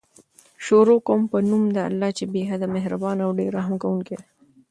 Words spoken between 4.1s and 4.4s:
دی